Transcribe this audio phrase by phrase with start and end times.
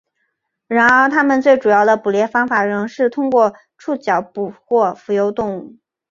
[0.67, 5.77] 然而它们最主要的捕猎方法仍然是通过触角捕获浮游动物。